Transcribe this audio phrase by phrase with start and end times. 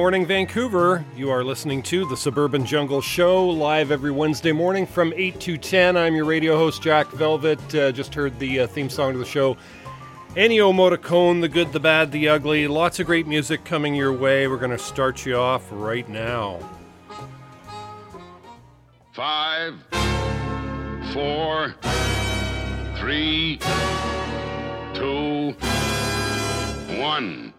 [0.00, 1.04] Morning, Vancouver.
[1.14, 5.58] You are listening to the Suburban Jungle Show live every Wednesday morning from 8 to
[5.58, 5.94] 10.
[5.94, 7.74] I'm your radio host, Jack Velvet.
[7.74, 9.58] Uh, just heard the uh, theme song to the show.
[10.30, 12.66] Ennio Morricone, The Good, the Bad, the Ugly.
[12.66, 14.48] Lots of great music coming your way.
[14.48, 16.58] We're going to start you off right now.
[19.12, 19.84] Five,
[21.12, 21.74] four,
[22.96, 23.58] three,
[24.94, 25.54] two,
[26.98, 27.49] one.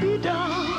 [0.00, 0.69] be done.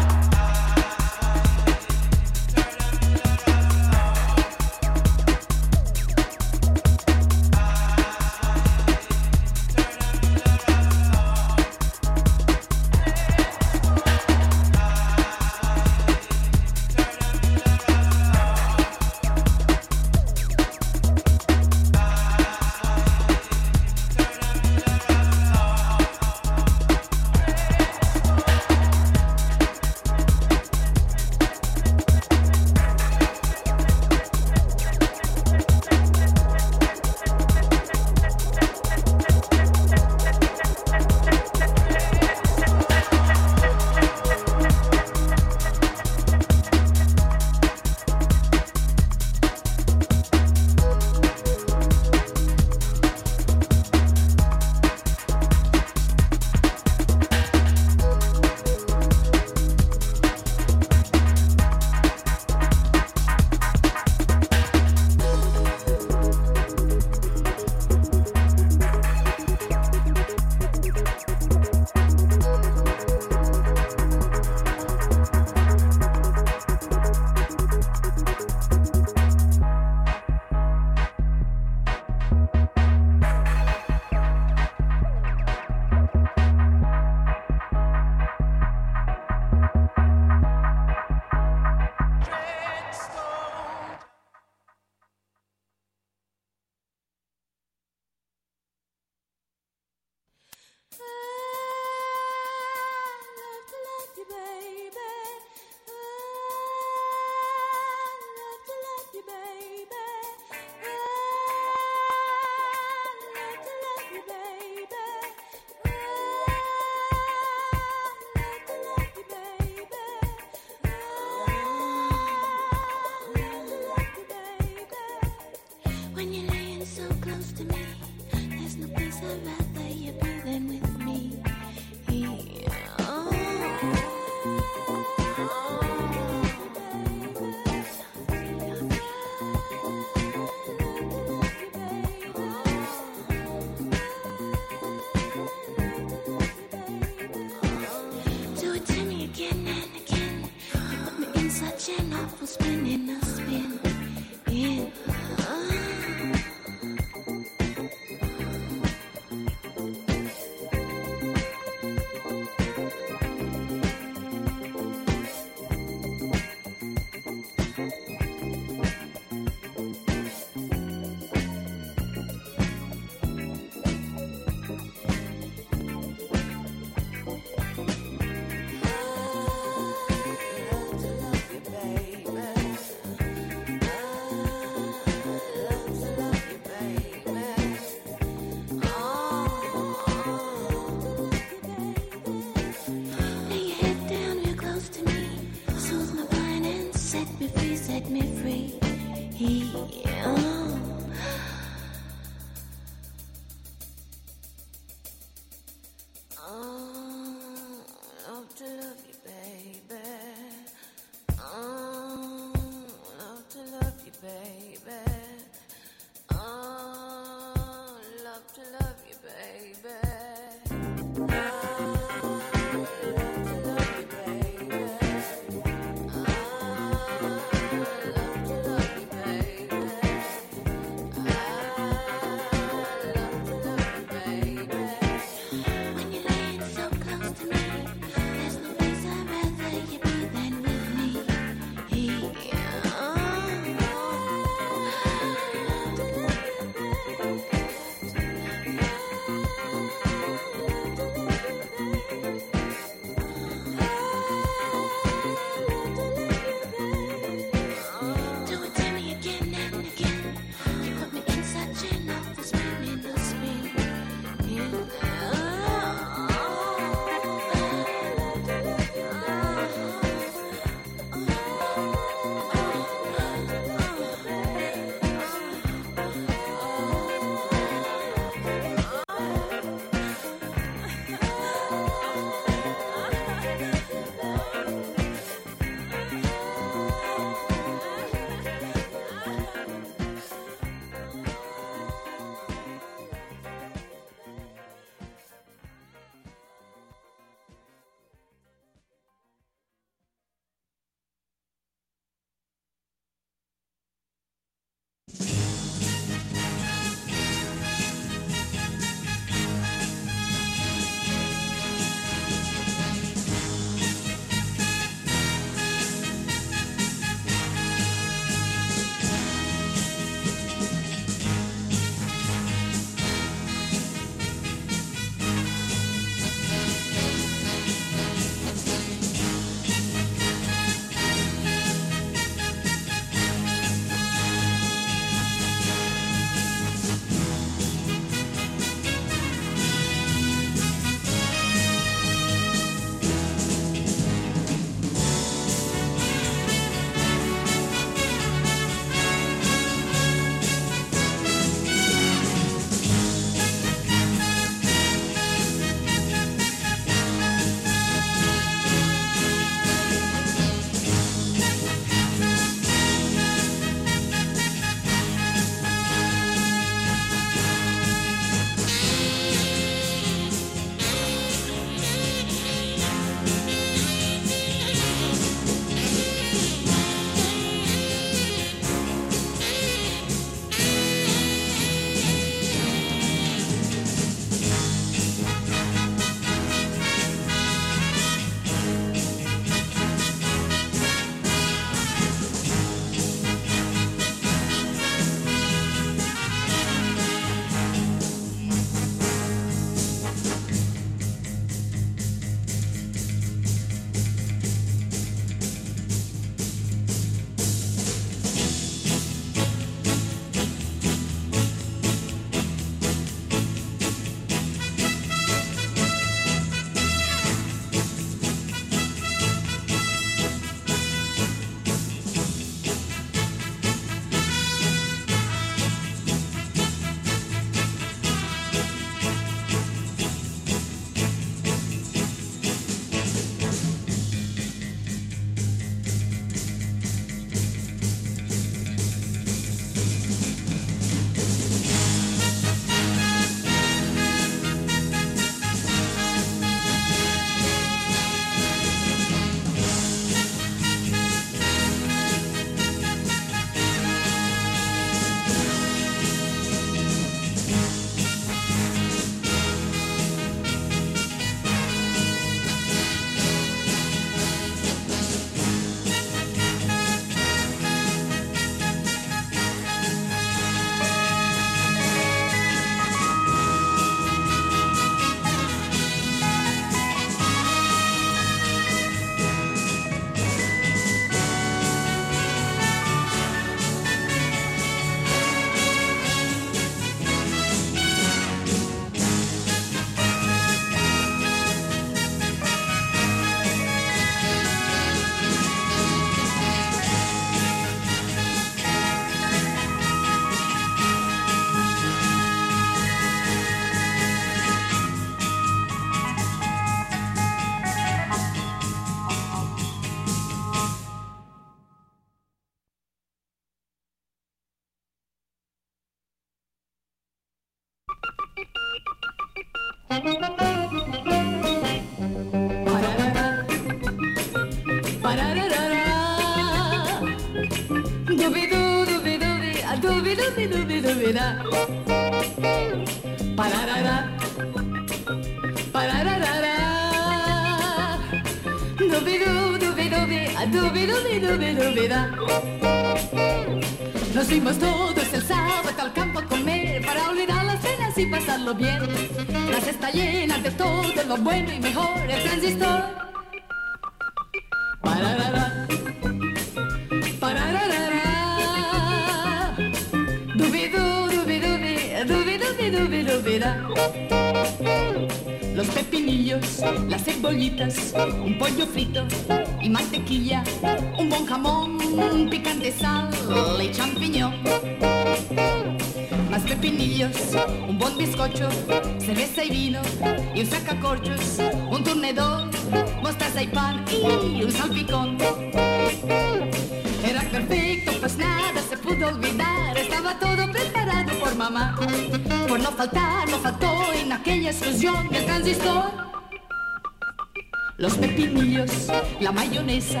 [597.78, 598.88] Los pepinillos,
[599.20, 600.00] la mayonesa,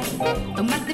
[0.56, 0.85] tomate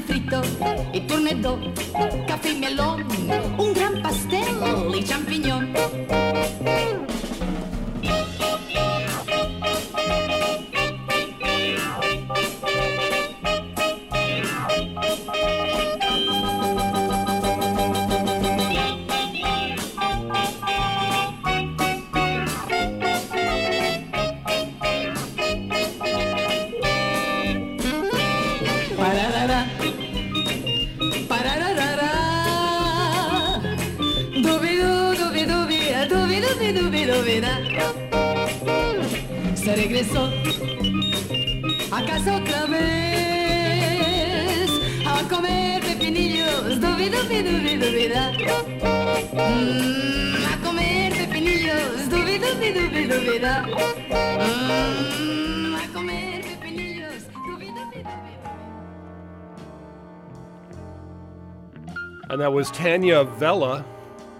[62.83, 63.85] Tanya Vella.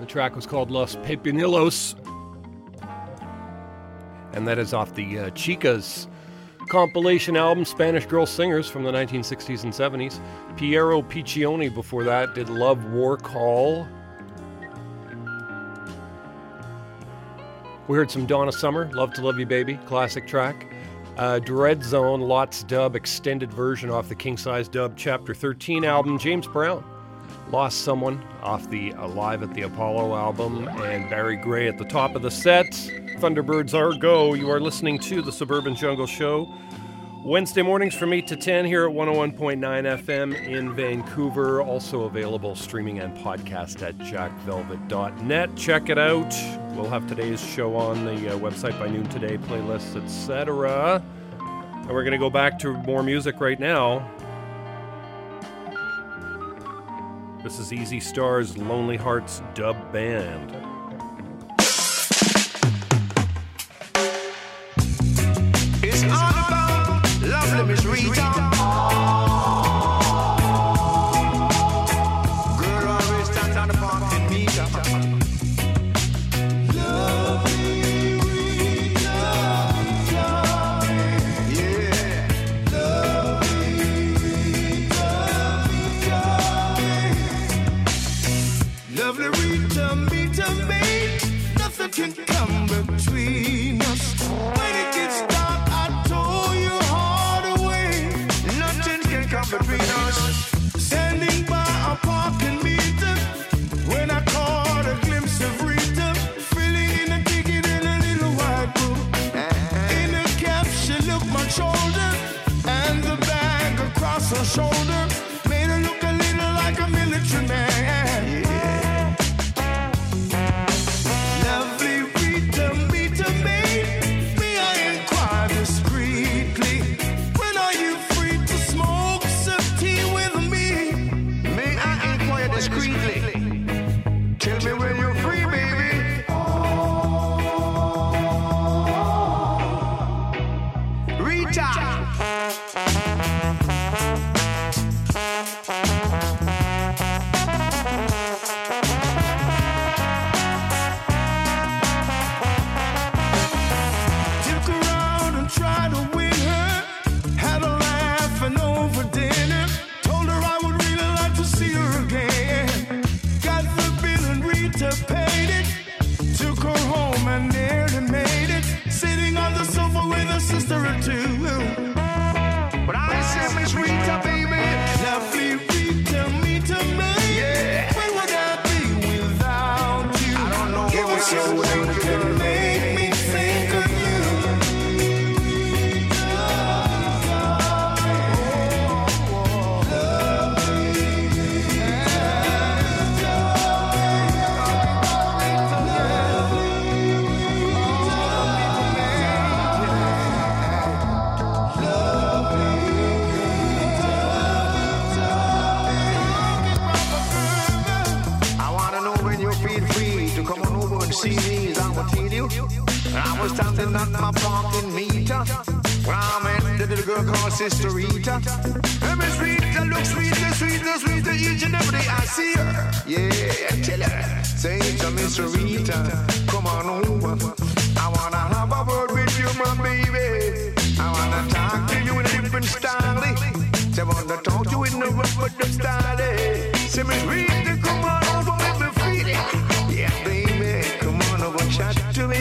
[0.01, 1.95] The track was called Los Pepinillos.
[4.33, 6.09] And that is off the uh, Chicas
[6.69, 10.21] compilation album, Spanish Girl Singers from the 1960s and 70s.
[10.57, 13.87] Piero Piccioni before that did Love War Call.
[17.87, 20.67] We heard some Donna Summer, Love to Love You Baby, classic track.
[21.17, 26.19] Uh, Dreadzone, Lots Dub, extended version off the King Size Dub Chapter 13 album.
[26.19, 26.83] James Brown,
[27.53, 32.15] Lost Someone off the Alive at the Apollo album, and Barry Gray at the top
[32.15, 32.71] of the set.
[33.19, 34.33] Thunderbirds are go.
[34.33, 36.51] You are listening to the Suburban Jungle Show.
[37.23, 41.61] Wednesday mornings from 8 to 10 here at 101.9 FM in Vancouver.
[41.61, 45.55] Also available streaming and podcast at jackvelvet.net.
[45.55, 46.35] Check it out.
[46.75, 51.03] We'll have today's show on the uh, website by noon today, playlists, etc.
[51.39, 54.11] And we're going to go back to more music right now.
[57.43, 60.53] This is Easy Stars Lonely Hearts Dub Band.
[65.83, 67.03] It's all about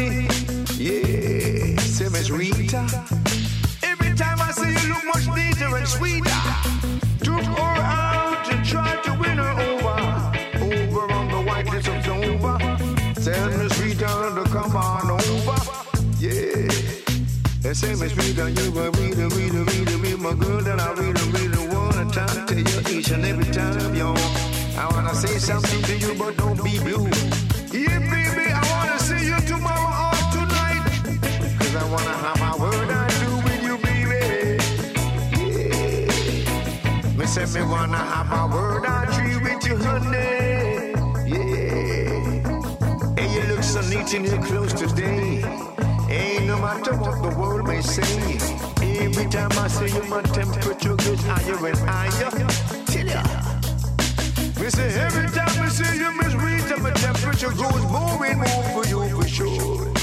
[0.10, 0.28] me.
[0.78, 2.82] Yeah, say Miss Rita.
[3.84, 6.42] Every time I see you look much neater and sweeter.
[7.24, 9.98] Took her out and tried to win her over.
[10.66, 12.58] Over on the white list of Dover.
[13.26, 15.60] Tell Miss Rita to come on over.
[16.20, 16.68] Yeah.
[17.62, 21.28] They say Miss Rita, you a reader, reader, reader, reader, my girl that I really,
[21.38, 24.14] really wanna talk to you each and every time, yo.
[24.78, 27.31] I wanna say something to you, but don't be blue.
[37.32, 40.91] Say me wanna have my word I tree with you, honey.
[41.32, 42.20] Yeah.
[43.15, 45.41] Hey, you look so neat in your clothes today.
[46.10, 48.38] Ain't no matter what the world may say.
[48.82, 52.32] Every time I see you, my temperature gets higher and higher.
[52.91, 53.24] Tell ya.
[54.60, 58.84] Me say every time I see you, Miss Rita, my temperature goes more and more
[58.84, 60.01] for you for sure.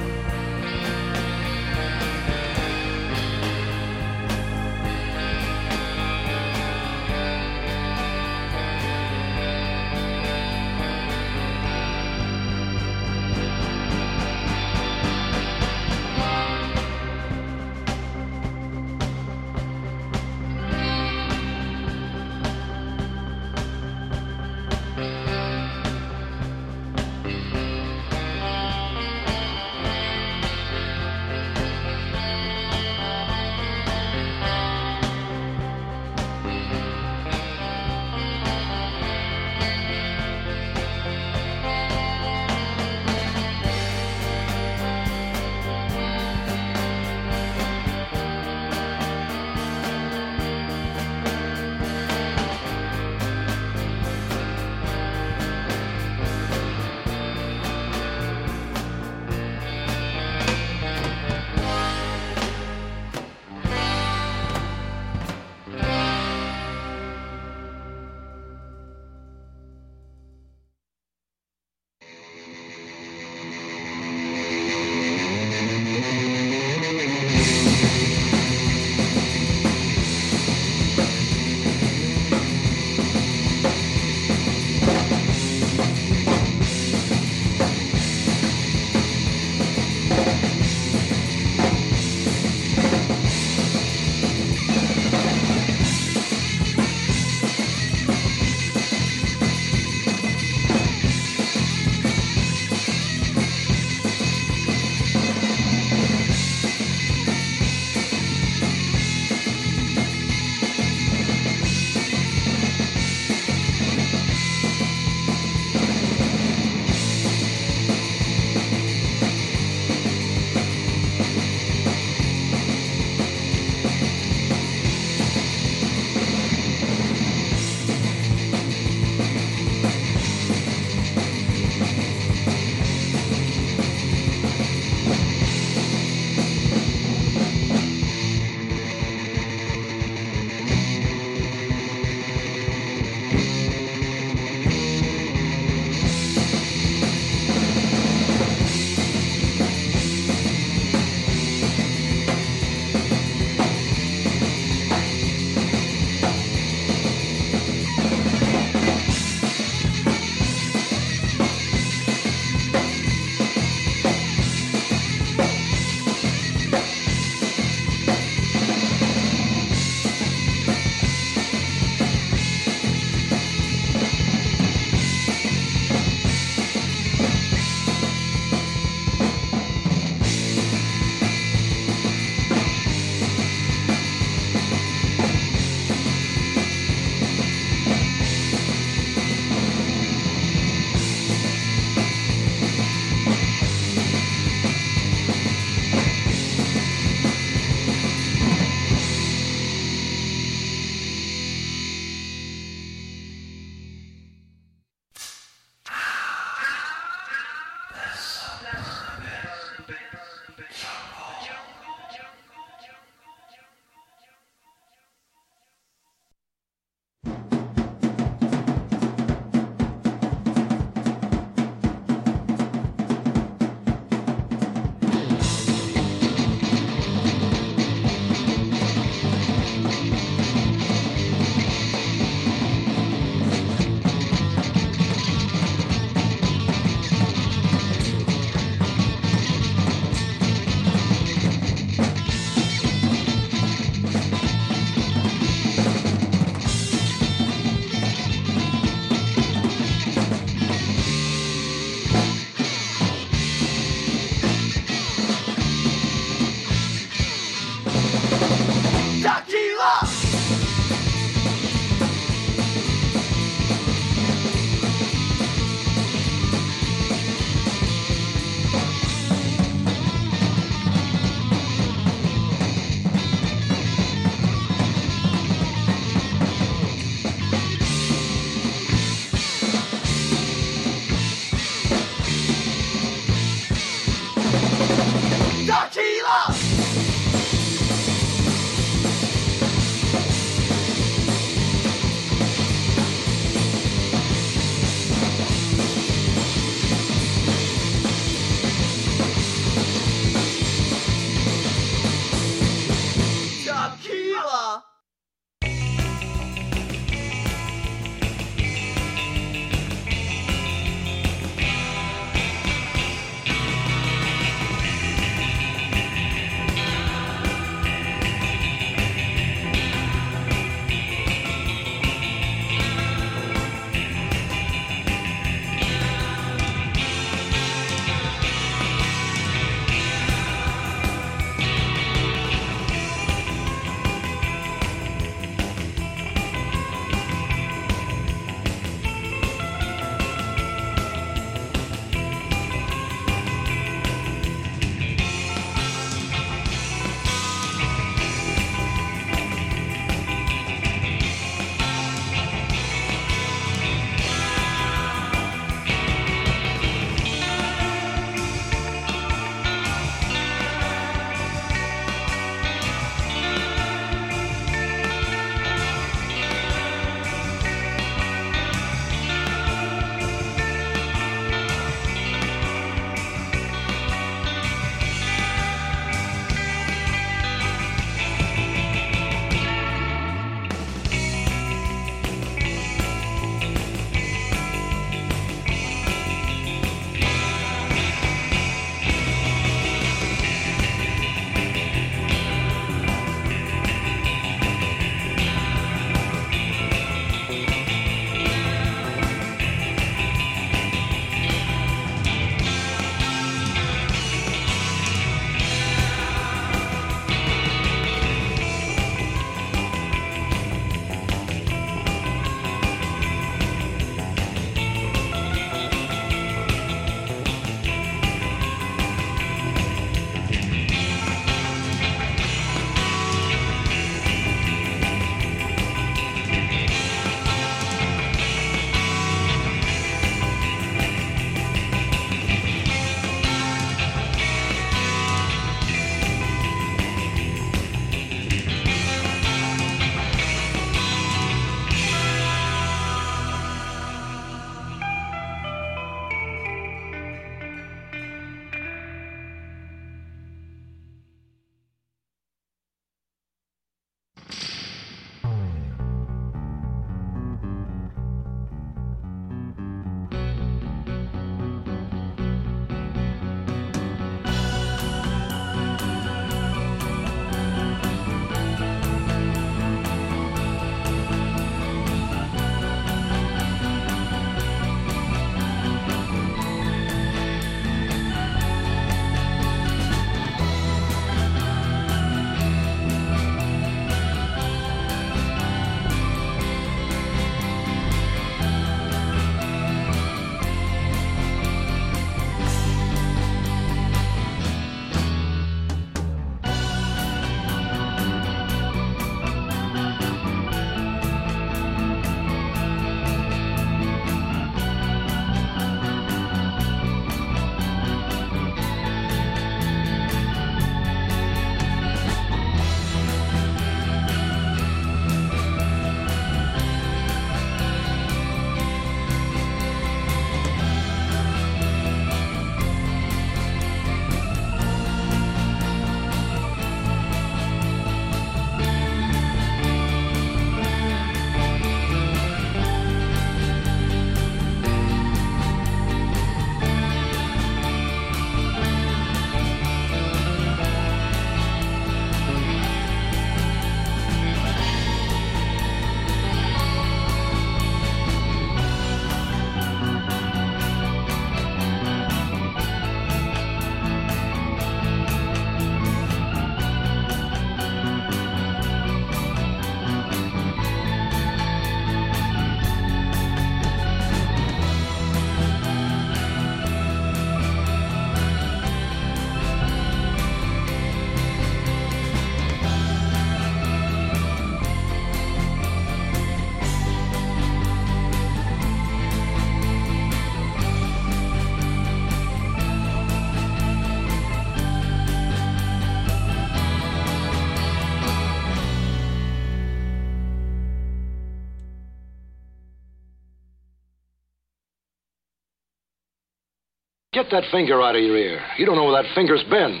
[597.42, 598.62] Get that finger out of your ear.
[598.78, 600.00] You don't know where that finger's been.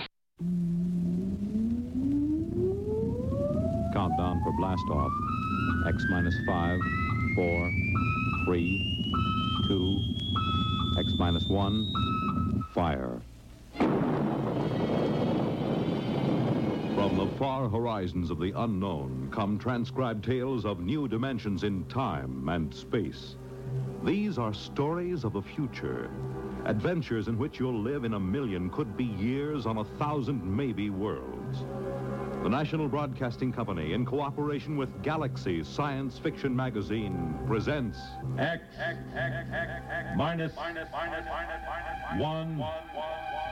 [3.92, 5.10] Countdown for blast off.
[5.88, 6.78] X minus five,
[7.34, 7.72] four,
[8.44, 8.78] three,
[9.66, 9.98] two,
[10.96, 13.20] X minus one, fire.
[16.94, 22.48] From the far horizons of the unknown come transcribed tales of new dimensions in time
[22.48, 23.34] and space.
[24.04, 26.08] These are stories of the future,
[26.64, 30.90] adventures in which you'll live in a million, could be years on a thousand, maybe
[30.90, 31.64] worlds.
[32.42, 37.98] The National Broadcasting Company, in cooperation with Galaxy Science Fiction Magazine, presents
[38.38, 43.51] X, X, X, X, minus, minus, minus, minus, minus, one, one, one,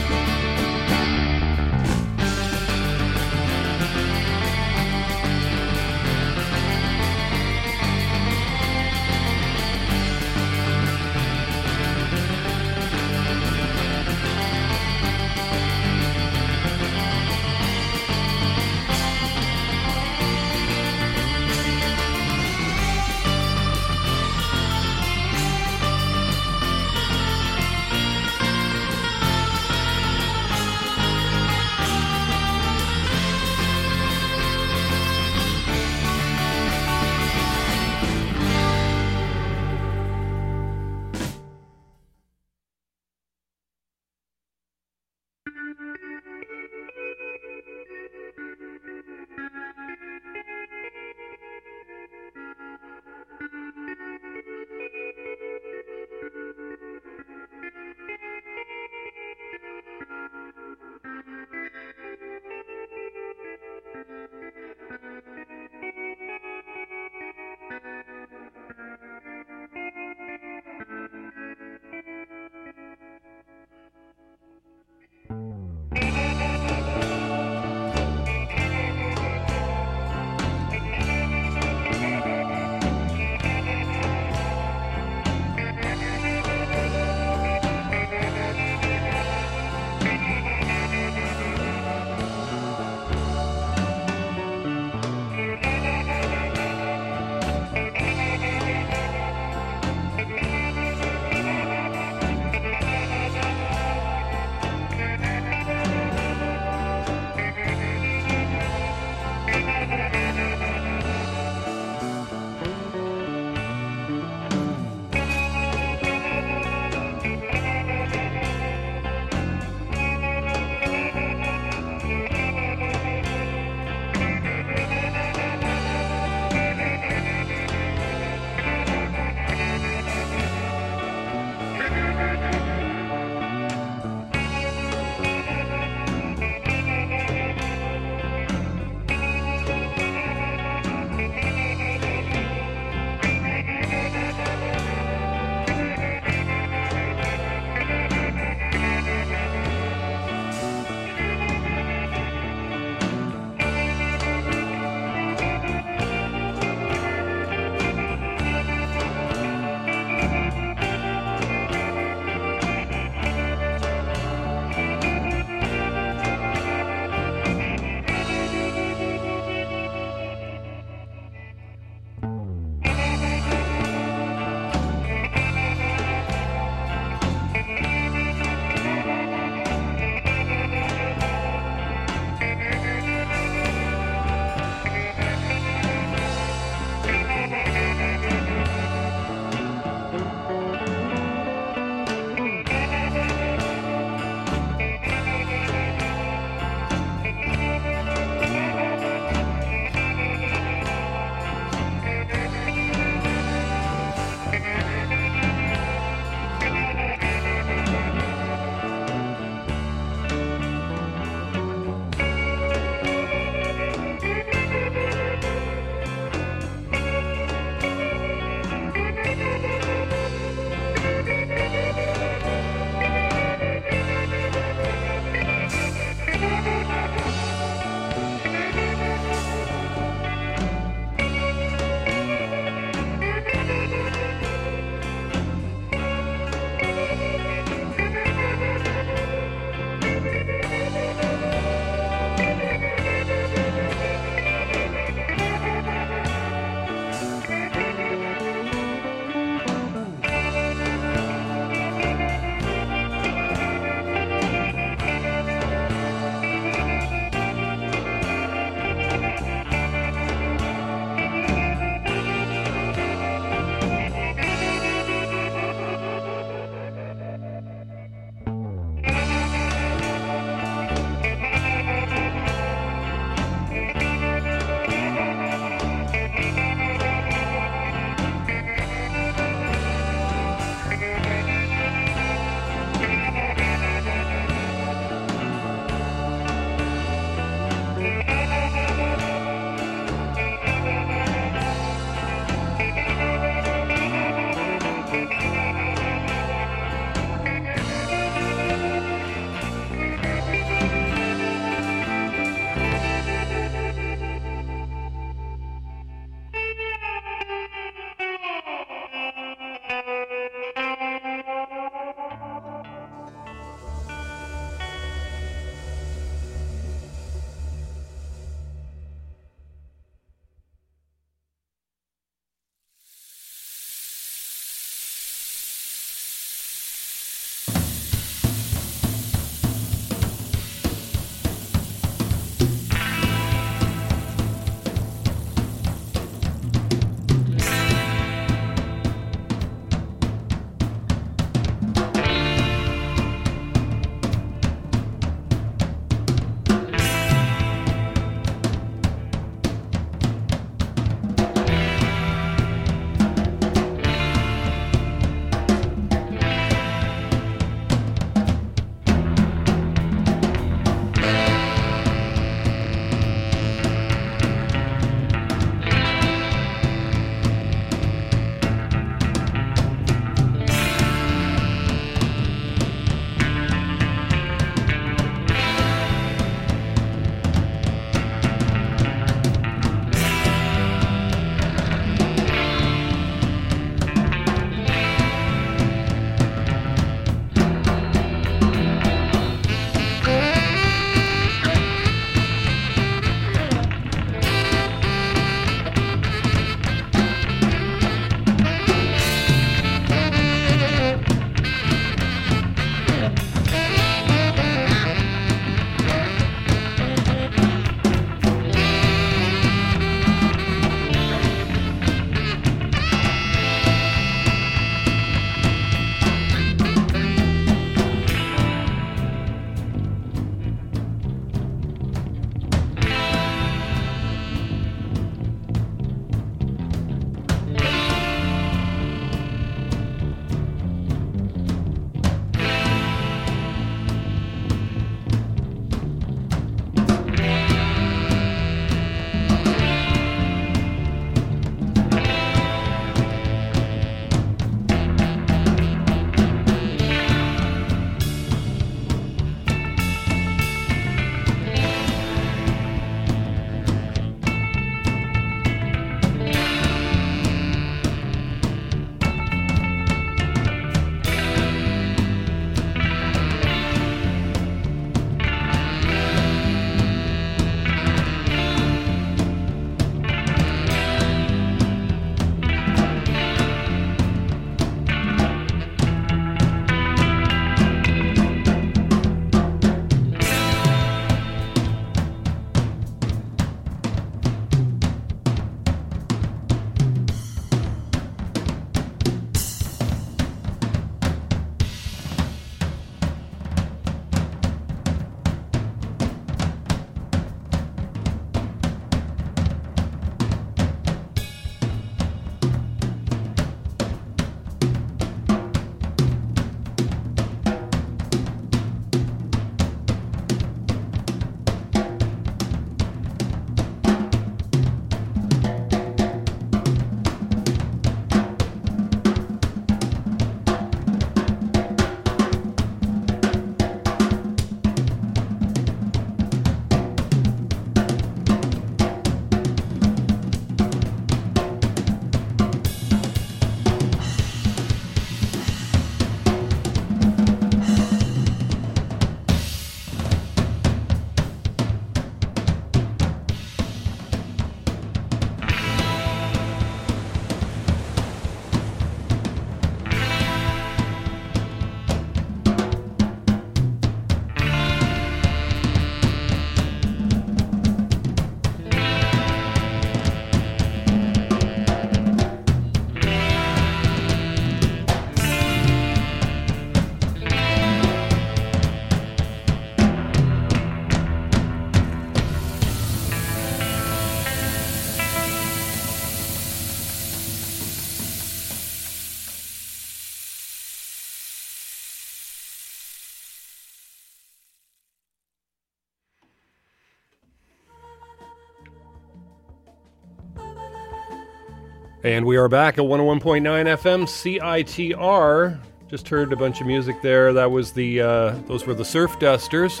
[592.24, 595.80] And we are back at 101.9 FM CITR.
[596.08, 597.52] Just heard a bunch of music there.
[597.52, 600.00] That was the uh, those were the Surf Dusters,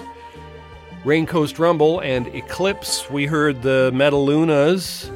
[1.04, 3.10] Rain Coast Rumble, and Eclipse.
[3.10, 5.10] We heard the Metalunas,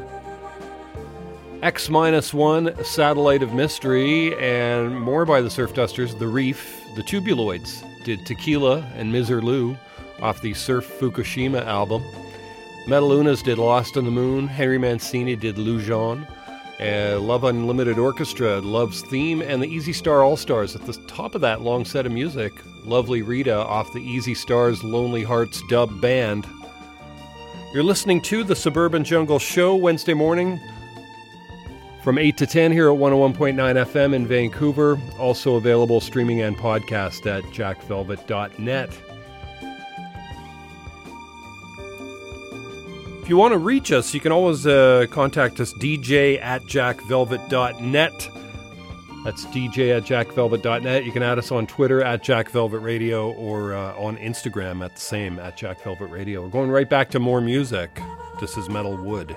[1.62, 6.12] X minus one, Satellite of Mystery, and more by the Surf Dusters.
[6.16, 9.78] The Reef, the Tubuloids did Tequila and Miserlou
[10.20, 12.02] off the Surf Fukushima album.
[12.88, 14.48] Metalunas did Lost on the Moon.
[14.48, 16.26] Henry Mancini did Lujon.
[16.78, 20.76] Uh, Love Unlimited Orchestra, Love's Theme, and the Easy Star All Stars.
[20.76, 22.52] At the top of that long set of music,
[22.84, 26.46] Lovely Rita off the Easy Stars Lonely Hearts dub band.
[27.72, 30.60] You're listening to the Suburban Jungle Show Wednesday morning
[32.02, 35.00] from 8 to 10 here at 101.9 FM in Vancouver.
[35.18, 38.90] Also available streaming and podcast at jackvelvet.net.
[43.26, 48.28] If you want to reach us, you can always uh, contact us, dj at jackvelvet.net.
[49.24, 51.04] That's dj at jackvelvet.net.
[51.04, 55.40] You can add us on Twitter at jackvelvetradio or uh, on Instagram at the same,
[55.40, 56.40] at jackvelvetradio.
[56.40, 58.00] We're going right back to more music.
[58.40, 59.36] This is Metalwood.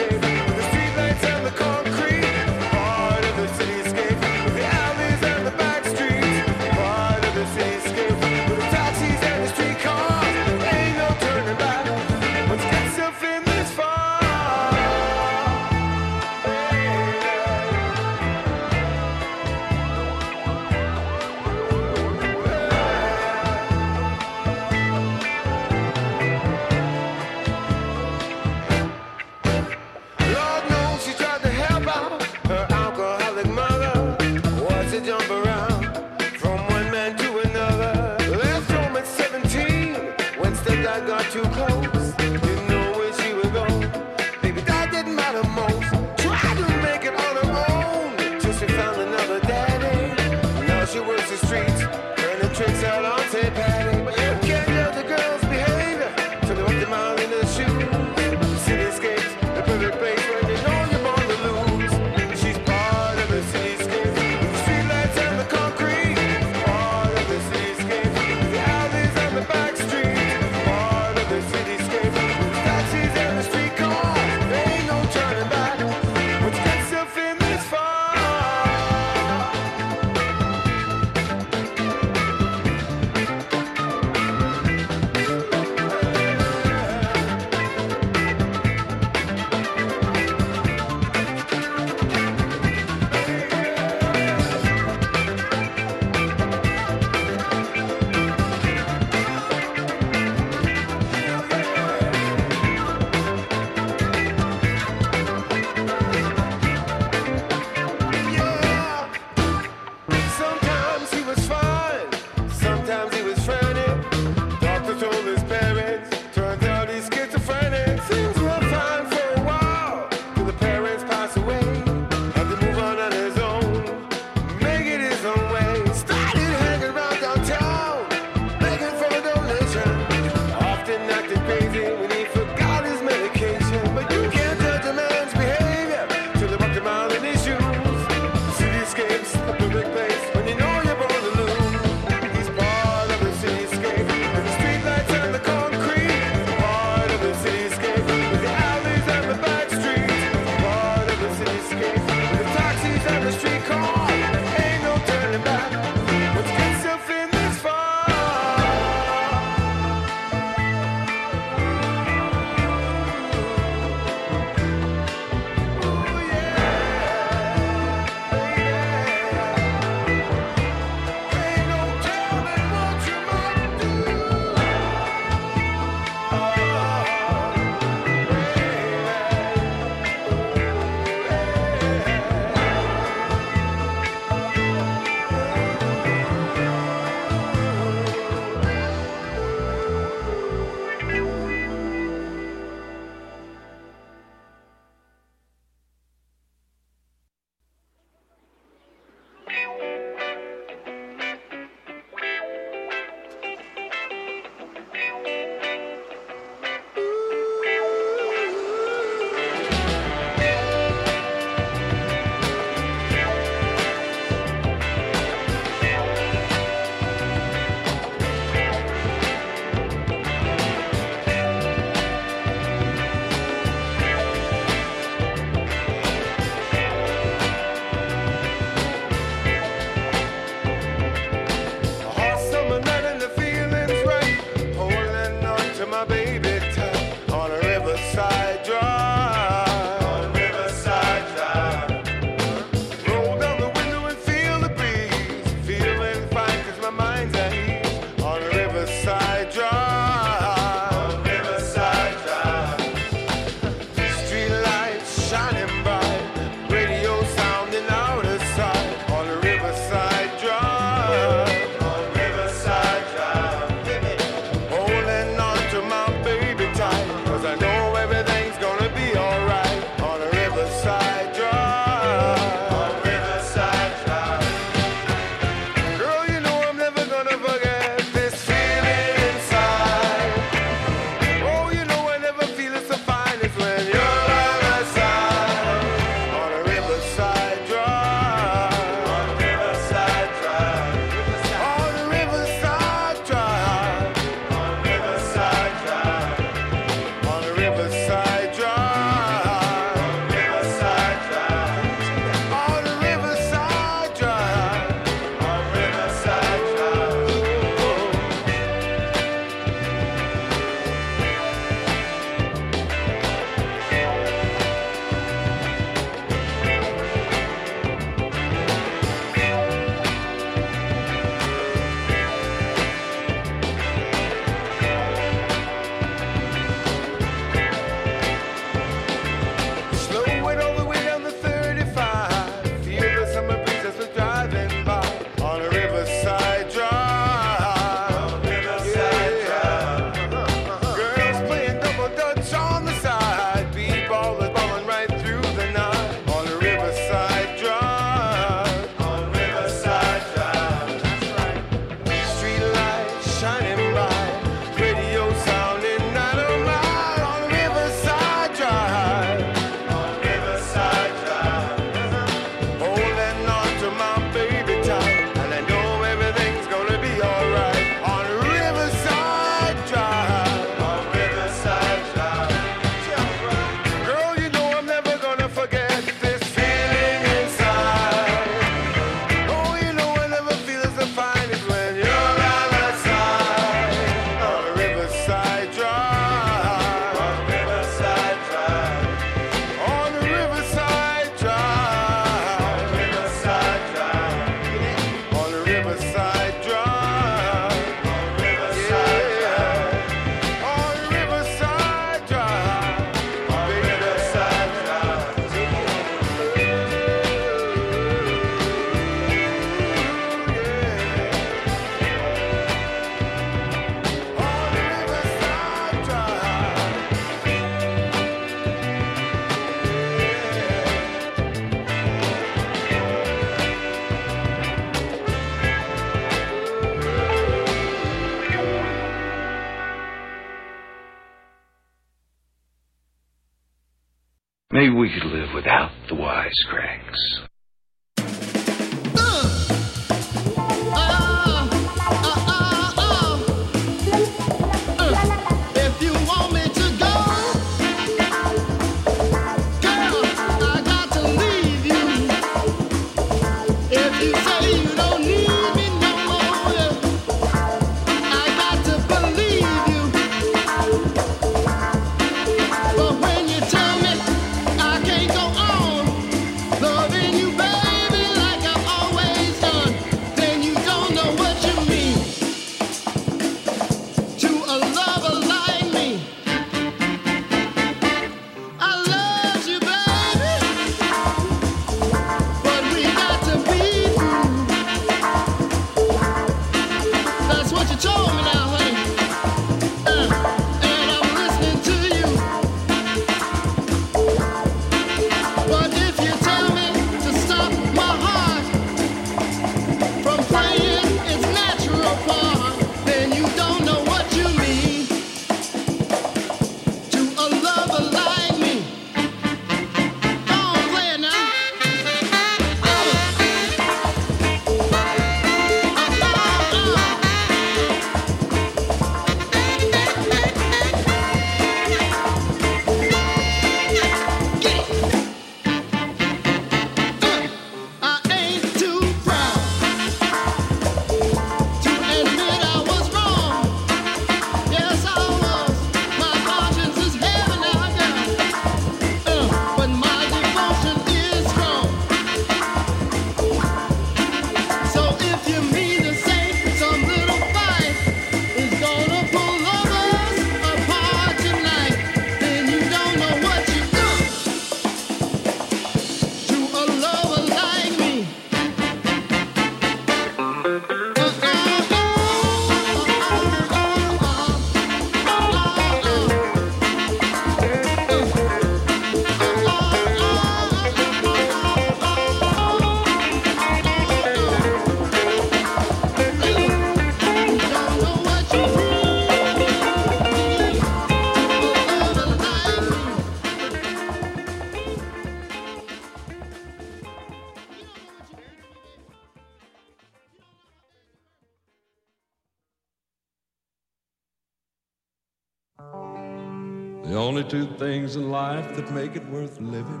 [598.08, 600.00] Things in life that make it worth living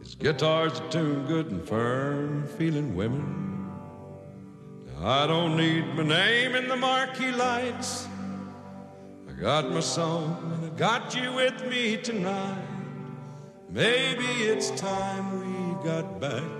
[0.00, 3.70] is guitars that tune good and firm feeling women.
[5.02, 8.08] I don't need my name in the marquee lights.
[9.28, 12.64] I got my song and I got you with me tonight.
[13.68, 16.50] Maybe it's time we got back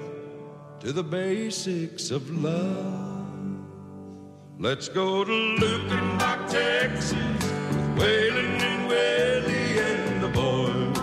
[0.81, 3.17] to the basics of love.
[4.59, 7.56] Let's go to Luckenbach, Texas,
[7.99, 10.99] Waylon and Willie and the boys.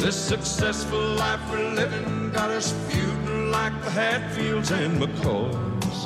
[0.00, 5.98] This successful life we're living got us feuding like the Hatfields and McCoys.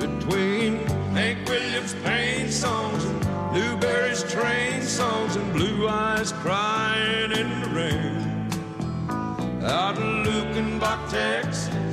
[0.00, 0.72] Between
[1.14, 3.20] Hank Williams' pain songs and
[3.54, 8.20] Newbury's train songs and Blue Eyes crying in the rain.
[9.62, 11.89] Out in Luckenbach, Texas,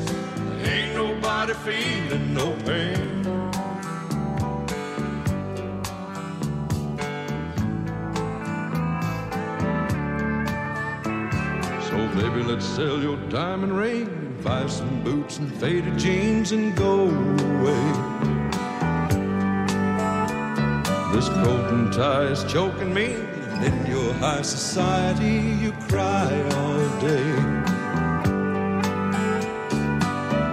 [0.68, 3.24] ain't nobody feeling no pain.
[11.88, 17.06] So, baby, let's sell your diamond ring, buy some boots and faded jeans and go
[17.06, 18.18] away.
[21.14, 27.00] This coat and tie is choking me, and in your high society you cry all
[27.00, 27.57] day.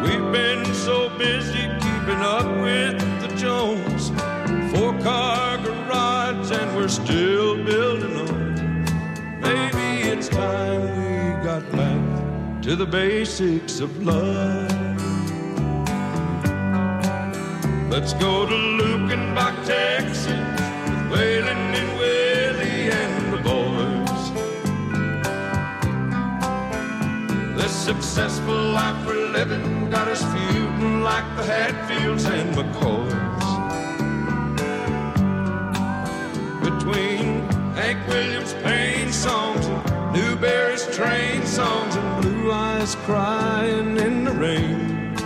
[0.04, 4.10] We've been so busy keeping up with the Jones,
[4.70, 9.40] four car garage, and we're still building on.
[9.40, 14.70] Maybe it's time we got back to the basics of love.
[17.90, 24.24] Let's go to Luckenbach, Texas, with Waylon and Willie and the boys.
[27.56, 33.44] This successful life we're living got us feuding like the Hatfields and McCoys.
[36.66, 37.26] Between
[37.78, 45.16] Hank Williams' pain songs and Newbury's train songs and blue eyes crying in the rain.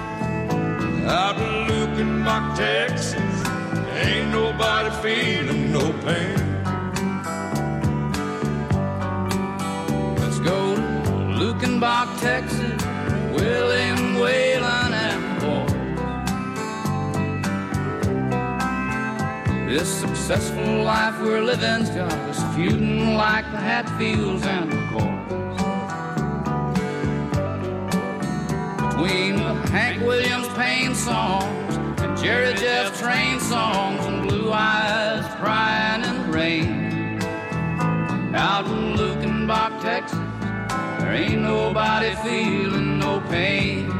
[1.07, 3.36] Out in Luke and Luckenbach, Texas,
[4.05, 6.40] ain't nobody feeling no pain.
[10.20, 10.82] Let's go to
[11.40, 12.85] Luckenbach, Texas,
[13.32, 15.66] Willie them wailing and born.
[19.69, 25.28] This successful life we're living's got us feuding like the Hatfields and the Corns.
[28.95, 36.05] Between the Hank Williams pain songs and Jerry Jeff's Train songs and Blue Eyes crying
[36.05, 37.23] in the rain.
[38.35, 40.19] Out in Luke and Luckenbach, Texas,
[40.99, 43.98] there ain't nobody feeling no pain.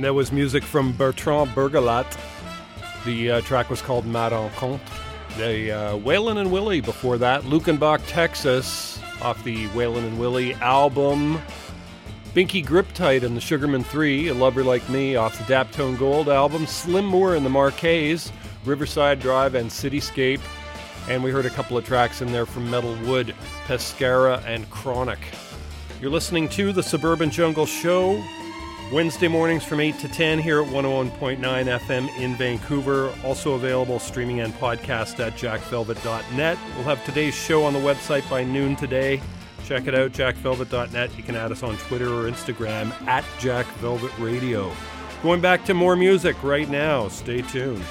[0.00, 2.18] And that was music from Bertrand Burgalat.
[3.04, 4.80] The uh, track was called Ma Rencontre.
[5.36, 7.42] The uh, Waylon and Willie before that.
[7.42, 11.38] Luckenbach, Texas, off the Waylon and Willie album.
[12.32, 16.66] Binky Griptite and the Sugarman 3, A Lover Like Me, off the Daptone Gold album.
[16.66, 18.32] Slim Moore and the Marqués,
[18.64, 20.40] Riverside Drive and Cityscape.
[21.10, 23.34] And we heard a couple of tracks in there from Metalwood,
[23.66, 25.18] Pescara, and Chronic.
[26.00, 28.24] You're listening to the Suburban Jungle Show.
[28.92, 33.14] Wednesday mornings from 8 to 10 here at 101.9 FM in Vancouver.
[33.24, 36.58] Also available streaming and podcast at jackvelvet.net.
[36.74, 39.22] We'll have today's show on the website by noon today.
[39.64, 41.16] Check it out, jackvelvet.net.
[41.16, 44.74] You can add us on Twitter or Instagram at jackvelvetradio.
[45.22, 47.06] Going back to more music right now.
[47.06, 47.84] Stay tuned.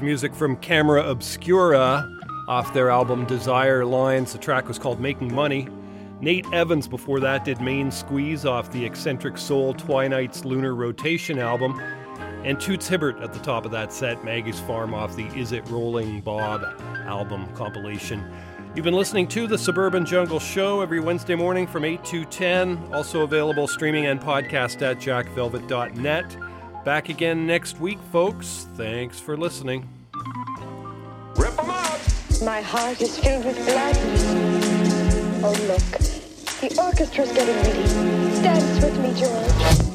[0.00, 2.10] Was music from Camera Obscura
[2.48, 4.32] off their album Desire Lines.
[4.32, 5.68] The track was called Making Money.
[6.22, 11.78] Nate Evans before that did Main Squeeze off the Eccentric Soul Twinights Lunar Rotation album.
[12.44, 15.68] And Toots Hibbert at the top of that set, Maggie's Farm off the Is It
[15.68, 16.62] Rolling Bob
[17.06, 18.24] album compilation.
[18.74, 22.94] You've been listening to the Suburban Jungle Show every Wednesday morning from 8 to 10.
[22.94, 26.49] Also available streaming and podcast at jackvelvet.net.
[26.84, 28.66] Back again next week, folks.
[28.74, 29.86] Thanks for listening.
[31.36, 32.00] Rip them out!
[32.42, 34.24] My heart is filled with gladness.
[35.44, 35.80] Oh, look.
[36.60, 38.42] The orchestra's getting ready.
[38.42, 39.89] Dance with me, George.